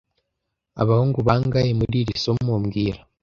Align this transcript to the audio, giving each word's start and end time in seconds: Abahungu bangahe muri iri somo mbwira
Abahungu 0.81 1.19
bangahe 1.27 1.71
muri 1.79 1.95
iri 2.01 2.15
somo 2.23 2.53
mbwira 2.63 3.01